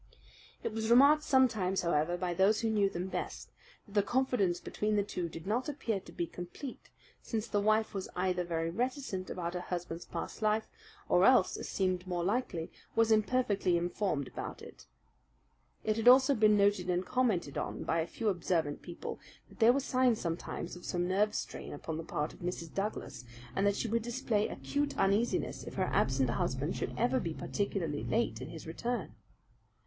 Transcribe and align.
It 0.63 0.73
was 0.73 0.89
remarked 0.89 1.21
sometimes, 1.21 1.83
however, 1.83 2.17
by 2.17 2.33
those 2.33 2.61
who 2.61 2.71
knew 2.71 2.89
them 2.89 3.05
best, 3.07 3.51
that 3.85 3.93
the 3.93 4.01
confidence 4.01 4.59
between 4.59 4.95
the 4.95 5.03
two 5.03 5.29
did 5.29 5.45
not 5.45 5.69
appear 5.69 5.99
to 5.99 6.11
be 6.11 6.25
complete, 6.25 6.89
since 7.21 7.47
the 7.47 7.59
wife 7.61 7.93
was 7.93 8.09
either 8.15 8.43
very 8.43 8.71
reticent 8.71 9.29
about 9.29 9.53
her 9.53 9.59
husband's 9.61 10.05
past 10.07 10.41
life, 10.41 10.65
or 11.07 11.23
else, 11.23 11.55
as 11.55 11.69
seemed 11.69 12.07
more 12.07 12.23
likely, 12.23 12.71
was 12.95 13.11
imperfectly 13.11 13.77
informed 13.77 14.27
about 14.27 14.59
it. 14.63 14.87
It 15.83 15.97
had 15.97 16.07
also 16.07 16.33
been 16.33 16.57
noted 16.57 16.89
and 16.89 17.05
commented 17.05 17.55
upon 17.55 17.83
by 17.83 17.99
a 17.99 18.07
few 18.07 18.29
observant 18.29 18.81
people 18.81 19.19
that 19.49 19.59
there 19.59 19.71
were 19.71 19.79
signs 19.81 20.19
sometimes 20.19 20.75
of 20.75 20.83
some 20.83 21.07
nerve 21.07 21.35
strain 21.35 21.73
upon 21.73 21.97
the 21.97 22.03
part 22.03 22.33
of 22.33 22.39
Mrs. 22.39 22.73
Douglas, 22.73 23.23
and 23.55 23.67
that 23.67 23.75
she 23.75 23.87
would 23.87 24.01
display 24.01 24.47
acute 24.47 24.97
uneasiness 24.97 25.63
if 25.63 25.75
her 25.75 25.91
absent 25.93 26.31
husband 26.31 26.75
should 26.75 26.95
ever 26.97 27.19
be 27.19 27.35
particularly 27.35 28.03
late 28.03 28.41
in 28.41 28.47
his 28.49 28.65
return. 28.65 29.13